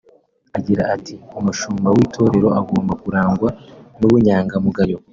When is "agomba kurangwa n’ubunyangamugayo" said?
2.59-4.97